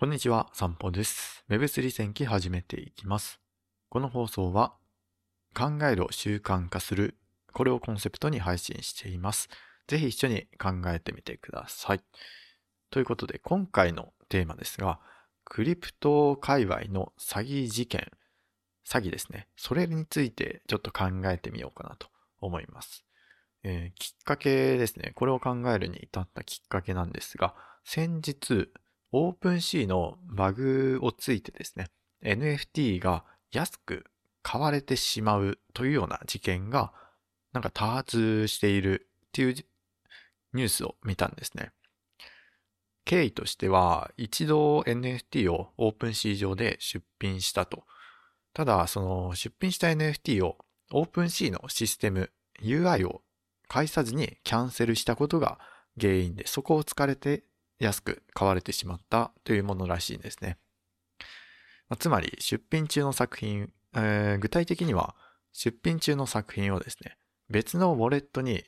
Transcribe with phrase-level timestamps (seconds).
[0.00, 1.44] こんにちは、散歩です。
[1.50, 3.38] Web3 戦記始めていきます。
[3.90, 4.72] この放送は、
[5.54, 7.18] 考えるを習慣化する、
[7.52, 9.50] これをコンセプトに配信しています。
[9.88, 12.00] ぜひ一緒に考えてみてください。
[12.90, 15.00] ということで、今回のテーマですが、
[15.44, 18.10] クリプト界隈の詐欺事件、
[18.88, 19.48] 詐欺ですね。
[19.54, 22.08] それについてちょっと考えてみようかなと
[22.40, 23.04] 思います。
[23.64, 25.12] えーきっかけですね。
[25.14, 27.54] これを考えるに至ったきっかけなんですが、
[27.84, 28.70] 先日、
[29.12, 31.86] OpenSea のバグをついてですね、
[32.22, 34.04] NFT が安く
[34.42, 36.92] 買われてしまうというような事件が、
[37.52, 39.54] なんか多発しているっていう
[40.54, 41.72] ニュースを見たんですね。
[43.04, 47.84] 経緯としては、一度 NFT を OpenSea 上で出品したと。
[48.54, 50.58] ただ、その出品した NFT を
[50.92, 52.30] OpenSea のシステム、
[52.62, 53.22] UI を
[53.68, 55.58] 介さずにキャンセルしたことが
[56.00, 57.44] 原因で、そこを突かれて
[57.80, 60.58] 安く買われてしまったというものらしいんですね。
[61.88, 65.16] まあつまり、出品中の作品、えー具体的には、
[65.52, 67.16] 出品中の作品をですね、
[67.48, 68.62] 別のウォレットに、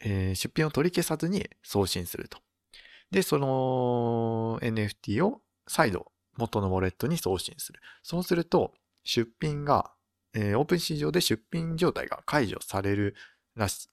[0.00, 2.38] えー出品を取り消さずに送信すると。
[3.10, 7.80] で、その NFT を再度元のウォレットに送信する。
[8.02, 9.92] そうすると、出品が、
[10.34, 13.14] えーオープン市場で出品状態が解除される
[13.54, 13.88] らし、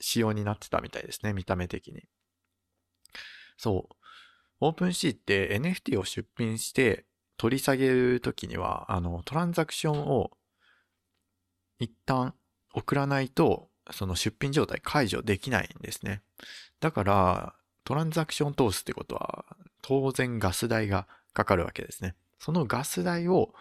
[0.00, 2.04] 仕様になってたみたいですね、見た目的に。
[3.56, 3.94] そう。
[4.60, 10.30] オープンシーって NFT を出品して取り下げるときには、あの、トランザクションを
[11.78, 12.34] 一旦
[12.72, 16.22] 送らないと、その出品状態解除できないんですね。
[16.80, 19.44] だから、トランザクション通すってことは、
[19.82, 22.14] 当然ガス代がかかるわけですね。
[22.38, 23.52] そのガス代を、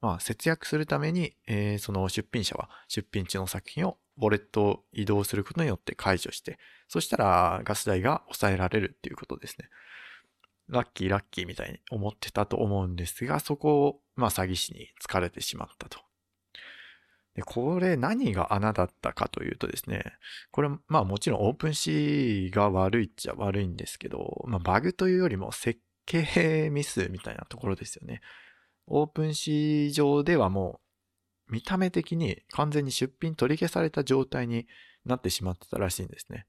[0.00, 9.68] まあ、節約するために、えーその出品者は出品中の作品をウォレットを移動することによって解除して、そしたらガス代が抑えられるっていうことですね。
[10.68, 15.98] ラッキーラッキーみたいに思ってたと思うんですが、そこを、まあ、詐欺師に疲れてしまったと。
[17.34, 20.04] で、これ何が穴だったかというとですね、
[20.50, 28.20] これ、まあもちろんオープンシーが悪いっちゃ悪いんですけど、まあバグというよりも設計ミスみたいなところですよね。
[28.86, 30.81] オープンシー上ではもう
[31.52, 34.66] 見た目的に完全に出品取り消された状態に
[35.04, 36.46] なってしまってたらしいんですね。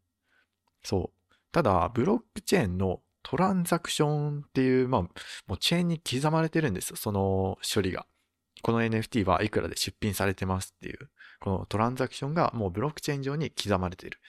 [0.81, 1.33] そう。
[1.51, 5.09] ただ、ブロックチェーンのトランザクションっていう、まあ、も
[5.55, 8.05] うチェーンに刻まれてるんですよ、その処理が。
[8.61, 11.09] この NFT はいくらで出品されてますっていう、
[11.41, 14.19] このトランザクションがもうブロックチェーン上に刻まれている。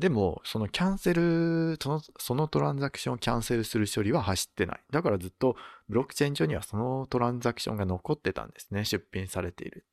[0.00, 4.80] でも、そのキャンセル、そのそのトランザクションをキャンセルする処理は走ってない。
[4.90, 5.56] だからずっと
[5.88, 8.84] ブロックチェーン上にはそのトランザクションが残ってたんですね。
[8.84, 9.84] 出品されている。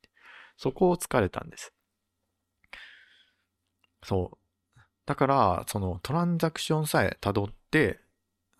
[0.58, 1.72] そこを突れたんです。
[4.02, 4.80] そう。
[5.06, 8.00] だから、そのトランザクションさえ辿って、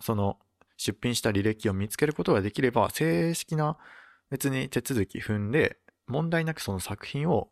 [0.00, 0.38] その
[0.76, 3.76] 出品した履歴を見つけることができれば、正式な
[4.30, 7.50] 別に手続き踏んで、問題なくその作品を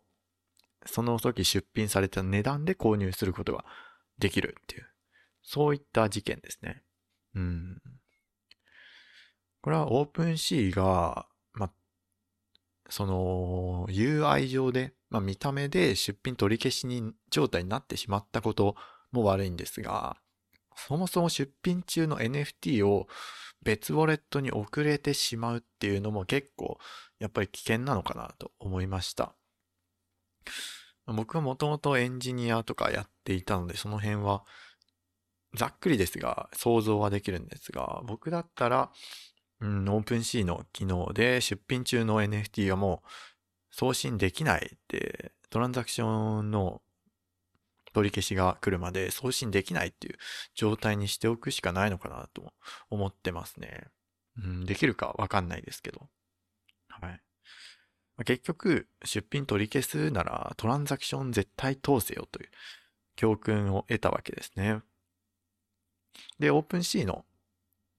[0.85, 3.65] その時出品された値段で購入することが
[4.17, 4.87] できるっていう、
[5.43, 6.83] そういった事件ですね。
[7.35, 7.81] うん。
[9.61, 11.27] これはオープンシーが、
[12.89, 18.75] その UI 上で、まあ、見た目で出品取り消しに状態になってしまったこと
[19.11, 20.17] も悪いんですが、
[20.75, 23.07] そもそも出品中の NFT を
[23.63, 26.77] 別ウォレットに送れてしまうっていうのも結構
[27.19, 29.33] やっぱり危険なのかなと思いました。
[31.07, 34.43] 僕はもともとエンジニアとかやっていたので、その辺は
[35.55, 38.91] ざっくりですが想像はできるんですが、僕だったら、
[39.61, 43.07] うん、オープンシーの機能で出品中の NFT はもう
[43.71, 46.81] 送信できないって、トランザクションの
[47.93, 50.17] 取り消しが来るまで送信できないっていう
[50.53, 52.53] 状態にしておくしかないのかなと
[52.89, 53.85] 思ってますね。
[54.37, 56.07] うん、できるかわかんないですけど。
[56.89, 57.21] はい。
[58.25, 62.49] 結局、出品取り消すならトランザクション絶対通せよという
[63.15, 64.81] 教訓を得たわけですね。
[66.39, 67.25] で、オープンシーの、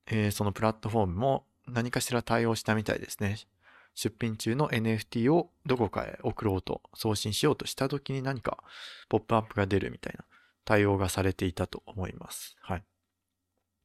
[0.06, 3.36] えーそのプラットフォームも何かしら対応したみたいですね。
[3.94, 8.58] 出品中の NFT をどこかへ送ろうと送信しようとした時に何か
[9.08, 10.24] ポップアップが出るみたいな
[10.64, 12.56] 対応がされていたと思います。
[12.60, 12.84] はい。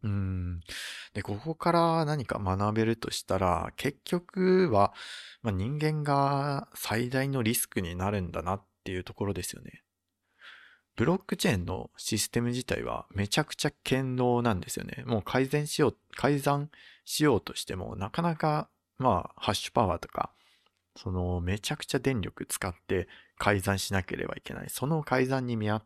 [0.03, 0.59] うん。
[1.13, 4.93] で、ここから何か学べるとしたら、結局は、
[5.41, 9.82] まあ、人間が最大のリスクになるんだなっていうところですよね。
[10.95, 15.03] ブロックチェーンのシステム自体はめちゃくちゃ堅牢なんですよね。
[15.05, 16.69] もう改善しよう、改ざん
[17.05, 20.31] しようとしても、なかなか、まあ、ハッシュパワーとか、
[20.95, 23.07] その、めちゃくちゃ電力使って
[23.39, 24.69] 改ざんしなければいけない。
[24.69, 25.83] その改ざんに見合っ、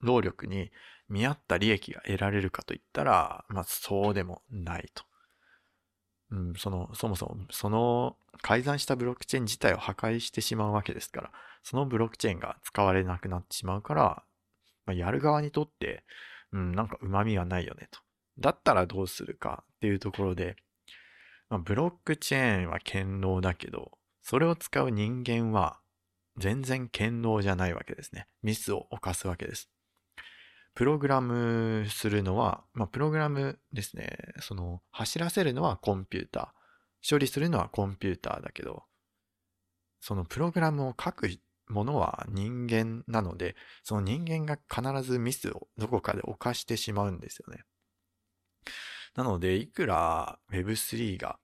[0.00, 0.72] 労力に
[1.08, 5.04] 見合った利益が得られるかといったら、まあ、そうでもないと。
[6.32, 11.32] うん、その、そもそも、その改ざんしたブロックチェーン自体を破壊してしまうわけですから、
[11.62, 14.22] そのブロックチェーンが使われなくなってしまうから、
[14.90, 16.04] まあ、やる側にとって、
[16.52, 18.00] うん、なんか旨味はないよねと。
[18.38, 20.56] だったらどうするかっていうところで、
[21.48, 23.92] まあ、ブロックチェーンは堅牢だけど、
[24.22, 25.78] それを使う人間は
[26.36, 28.26] 全然堅牢じゃないわけですね。
[28.42, 29.70] ミスを犯すわけです。
[30.74, 34.16] プログラムするのは、まあ、プログラムですね。
[34.40, 37.08] その、走らせるのはコンピューター。
[37.08, 38.84] 処理するのはコンピューターだけど、
[40.00, 41.28] そのプログラムを書く
[41.70, 47.62] ものは人間なので、その人間が必ずミスをどこかで犯してしまうんですよね。
[49.14, 51.38] なので、いくら Web3 が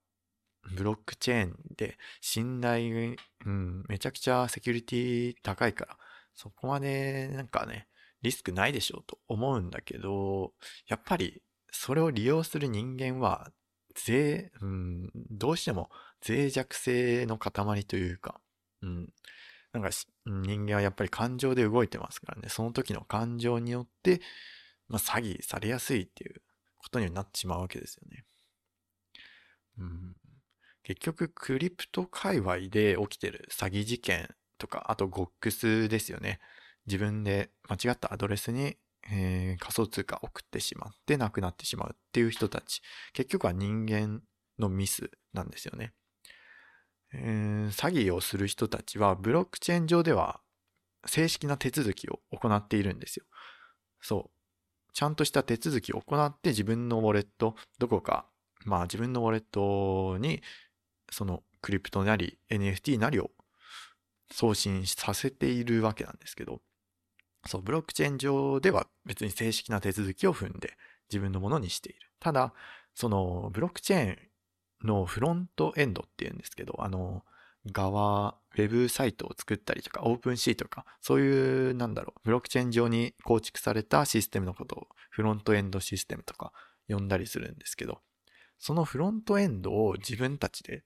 [0.74, 5.96] ブロックチェーンで信頼、うん、めちゃくちゃセキュリティ高いから、
[6.34, 7.88] そこまでなんかね、
[8.22, 10.52] リスクないでしょうと思うんだけど、
[10.88, 13.50] やっぱりそれを利用する人間は、
[13.94, 15.90] ぜ、うん、どうしても
[16.26, 18.40] 脆弱性の塊というか、
[18.82, 19.08] うん、
[19.76, 19.90] なんか
[20.24, 24.20] 人間はやっぱり感情で動いてますからね、その時の感情によって、
[24.88, 26.40] まあ、詐欺されやすいっていう
[26.78, 28.24] ことになってしまうわけですよね。
[29.78, 30.16] うん、
[30.82, 36.40] 結局、クリプト界隈で起きてる詐欺事件とか、あと GOX ですよね。
[36.86, 38.76] 自分で間違ったアドレスに、
[39.10, 42.80] えー、仮想通貨送ってしまって亡くなってしまうっていう人たち。
[43.12, 44.22] 結局は人間
[44.58, 45.92] のミスなんですよね。
[47.12, 50.40] 詐欺をする人たちはブロックチェーン上では
[51.06, 53.24] 正式な手続きを行っているんですよ。
[54.00, 54.30] そう。
[54.92, 58.26] ちゃんとした手続きを行って自分のウォレット、どこか、
[58.64, 60.42] まあ自分のウォレットに
[61.10, 63.30] そのクリプトなり NFT なりを
[64.32, 66.60] 送信させているわけなんですけど、
[67.46, 70.76] そう、ブロックチェーン上では別に正式な手続きを踏んで
[71.10, 72.00] 自分のものにしている。
[72.18, 72.52] ただ、
[72.94, 74.18] そのブロックチェーン
[74.84, 77.24] のフロントエンドっていうんですけど、あの、
[77.72, 86.52] 側、ウェブサイトを作ったりとか、オープンシーとか、そういう、なんだろう、ブロックチェーン上に構築されたシステムのことをフロントエンドシステムとか
[86.88, 88.00] 呼んだりするんですけど、
[88.58, 90.84] そのフロントエンドを自分たちで、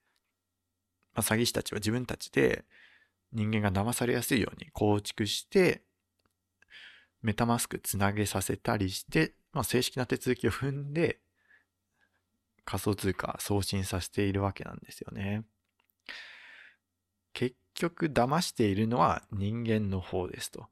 [1.14, 2.64] まあ、詐欺師たちは自分たちで
[3.32, 5.82] 人間が騙されやすいように構築して、
[7.22, 11.20] メタマスクつなげさせたりして、まあ、正式な手続きを踏んで、
[12.70, 15.42] 仮想通貨送信させているわけなんですよね。
[17.32, 20.68] 結局騙しているのは人間の方ですと。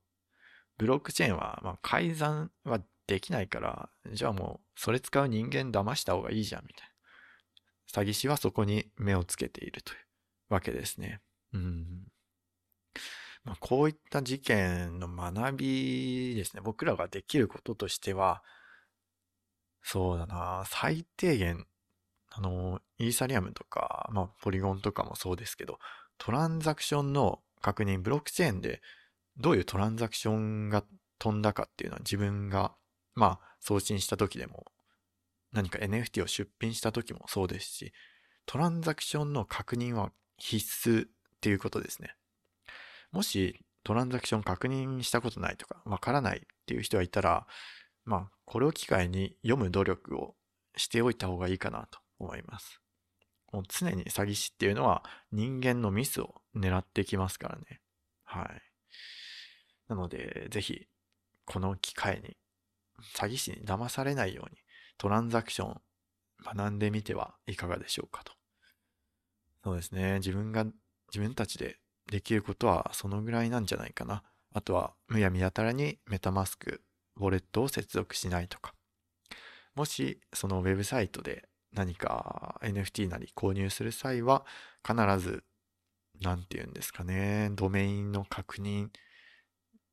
[0.76, 2.78] ブロックチェーンは、ま、改ざんは
[3.08, 6.88] できないから、じゃあもうそれ使う人間騙した方がいいじゃんみたい
[7.96, 8.02] な。
[8.04, 9.98] 詐欺師はそこに目をつけているという
[10.54, 11.20] わけですね。
[11.52, 12.06] うん。
[13.42, 16.62] まあ、こういった事件の学びですね。
[16.62, 18.44] 僕らができることとしては、
[19.82, 21.66] そうだな、最低限、
[22.30, 25.78] あの、イーサリアムとか、まあ、ポリゴンとかもそうですけど、
[26.18, 28.82] トランザクションの確認、ブロックチェーンで
[29.36, 30.84] どういうトランザクションが
[31.18, 32.74] 飛んだかっていうのは自分が、
[33.14, 34.66] まあ、送信した時でも、
[35.52, 37.92] 何か NFT を出品した時もそうですし、
[38.46, 41.10] トランザクションの確認は必須っ
[41.40, 42.14] ていうことですね。
[43.10, 47.46] もしトランザクション確認したことないとか、わからないっていう人がいたら、
[48.04, 50.34] まあ、これを機会に読む努力を
[50.76, 52.80] しておいた方がいいかなと思います。
[53.52, 57.80] もう常に詐欺師っていうのは人間のミスを狙ってきますからね。
[58.24, 58.62] はい。
[59.88, 60.86] なので、ぜひ、
[61.46, 62.36] この機会に、
[63.16, 64.58] 詐欺師に騙されないように、
[64.98, 65.80] トランザクション
[66.44, 68.32] 学んでみてはいかがでしょうかと。
[69.64, 70.16] そうですね。
[70.16, 70.64] 自分が、
[71.10, 74.22] 自分たちでできることはそのぐらいなんじゃないかな。
[74.52, 76.82] あとは、むやみやたらにメタマスク、
[77.16, 78.74] ウォレットを接続しないとか。
[79.74, 81.48] もし、そのウェブサイトで
[81.78, 84.44] 何か NFT なり購入する際は、
[84.84, 85.44] 必ず、
[86.20, 88.88] なんて言うんですかね、ドメインの確認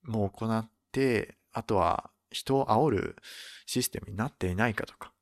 [0.01, 3.15] も行って、あとは人を煽る
[3.68, 5.13] システムになっていないかとか、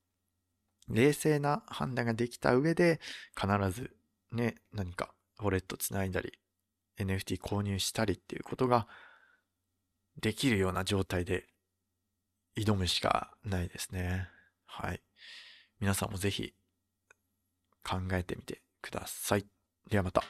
[0.88, 3.01] 冷静な判断ができた上で、
[3.38, 3.91] 必ず
[4.32, 6.32] ね、何かウォレットつないだり、
[6.98, 8.88] NFT 購入したりっていうことが
[10.22, 11.46] できるような状態で
[12.55, 14.29] 挑むしかないですね。
[14.65, 15.01] はい。
[15.83, 16.53] 皆さんもぜひ
[17.83, 19.45] 考えてみてください。
[19.89, 20.23] ではまた。